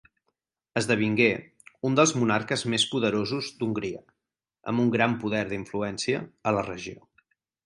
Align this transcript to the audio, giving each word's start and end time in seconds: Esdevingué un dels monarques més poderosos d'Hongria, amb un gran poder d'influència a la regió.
Esdevingué 0.79 1.27
un 1.89 1.97
dels 1.99 2.13
monarques 2.21 2.63
més 2.75 2.85
poderosos 2.93 3.51
d'Hongria, 3.59 4.01
amb 4.73 4.85
un 4.87 4.91
gran 4.97 5.15
poder 5.27 5.45
d'influència 5.53 6.25
a 6.53 6.57
la 6.61 6.67
regió. 6.73 7.09